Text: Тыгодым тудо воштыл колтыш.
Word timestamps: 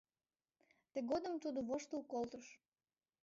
Тыгодым 0.93 1.35
тудо 1.43 1.59
воштыл 1.69 2.01
колтыш. 2.11 2.45